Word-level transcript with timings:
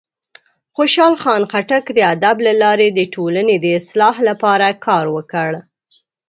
خوشحال 0.75 1.13
خان 1.23 1.41
خټک 1.51 1.85
د 1.97 1.99
ادب 2.13 2.37
له 2.47 2.53
لارې 2.63 2.87
د 2.91 2.99
ټولنې 3.15 3.55
د 3.59 3.65
اصلاح 3.79 4.15
لپاره 4.29 4.67
کار 4.85 5.05
وکړ. 5.15 5.51